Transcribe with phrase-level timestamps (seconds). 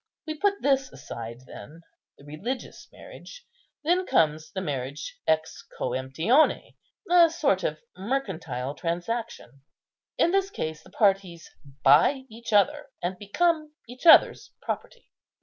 [0.25, 1.81] We put this aside then,
[2.17, 3.45] the religious marriage.
[3.83, 6.75] Next comes the marriage ex coemptione,
[7.07, 9.61] a sort of mercantile transaction.
[10.17, 11.47] In this case the parties
[11.83, 15.11] buy each other, and become each other's property.